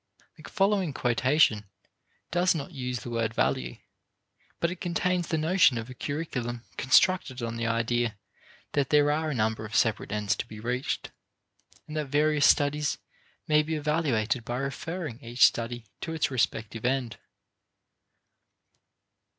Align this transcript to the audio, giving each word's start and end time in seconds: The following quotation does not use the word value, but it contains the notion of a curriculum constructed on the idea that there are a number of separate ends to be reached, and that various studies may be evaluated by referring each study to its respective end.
The 0.35 0.49
following 0.49 0.93
quotation 0.93 1.65
does 2.31 2.55
not 2.55 2.71
use 2.71 3.01
the 3.01 3.11
word 3.11 3.35
value, 3.35 3.75
but 4.59 4.71
it 4.71 4.81
contains 4.81 5.27
the 5.27 5.37
notion 5.37 5.77
of 5.77 5.91
a 5.91 5.93
curriculum 5.93 6.63
constructed 6.75 7.43
on 7.43 7.55
the 7.55 7.67
idea 7.67 8.17
that 8.71 8.89
there 8.89 9.11
are 9.11 9.29
a 9.29 9.35
number 9.35 9.63
of 9.63 9.75
separate 9.75 10.11
ends 10.11 10.35
to 10.37 10.47
be 10.47 10.59
reached, 10.59 11.11
and 11.87 11.95
that 11.97 12.07
various 12.07 12.47
studies 12.47 12.97
may 13.47 13.61
be 13.61 13.75
evaluated 13.75 14.43
by 14.43 14.57
referring 14.57 15.23
each 15.23 15.45
study 15.45 15.85
to 16.01 16.13
its 16.13 16.31
respective 16.31 16.83
end. 16.83 17.17